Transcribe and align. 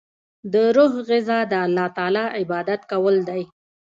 د 0.53 0.53
روح 0.75 0.93
غذا 1.09 1.39
د 1.51 1.53
الله 1.65 1.87
تعالی 1.97 2.25
عبادت 2.39 2.81
کول 2.91 3.15
دی. 3.29 3.41